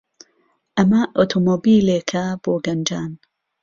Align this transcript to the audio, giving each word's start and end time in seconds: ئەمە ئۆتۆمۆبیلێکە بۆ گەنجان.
ئەمە 0.77 1.01
ئۆتۆمۆبیلێکە 1.17 2.25
بۆ 2.43 2.53
گەنجان. 2.65 3.11